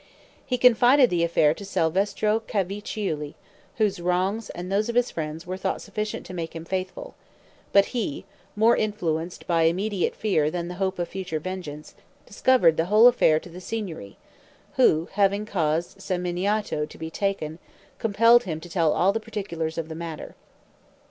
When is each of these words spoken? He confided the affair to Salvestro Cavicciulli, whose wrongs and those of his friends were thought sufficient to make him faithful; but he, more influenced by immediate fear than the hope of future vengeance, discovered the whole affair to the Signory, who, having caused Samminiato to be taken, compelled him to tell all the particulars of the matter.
He 0.47 0.57
confided 0.57 1.11
the 1.11 1.23
affair 1.23 1.53
to 1.53 1.63
Salvestro 1.63 2.39
Cavicciulli, 2.47 3.35
whose 3.77 3.99
wrongs 4.01 4.49
and 4.49 4.71
those 4.71 4.89
of 4.89 4.95
his 4.95 5.11
friends 5.11 5.45
were 5.45 5.57
thought 5.57 5.79
sufficient 5.79 6.25
to 6.25 6.33
make 6.33 6.55
him 6.55 6.65
faithful; 6.65 7.13
but 7.71 7.85
he, 7.93 8.25
more 8.55 8.75
influenced 8.75 9.45
by 9.45 9.61
immediate 9.65 10.15
fear 10.15 10.49
than 10.49 10.69
the 10.69 10.73
hope 10.81 10.97
of 10.97 11.07
future 11.07 11.39
vengeance, 11.39 11.93
discovered 12.25 12.77
the 12.77 12.85
whole 12.85 13.05
affair 13.05 13.39
to 13.41 13.49
the 13.49 13.61
Signory, 13.61 14.17
who, 14.73 15.07
having 15.11 15.45
caused 15.45 15.99
Samminiato 16.01 16.87
to 16.89 16.97
be 16.97 17.11
taken, 17.11 17.59
compelled 17.99 18.45
him 18.45 18.59
to 18.59 18.69
tell 18.69 18.93
all 18.93 19.13
the 19.13 19.19
particulars 19.19 19.77
of 19.77 19.87
the 19.87 19.93
matter. 19.93 20.33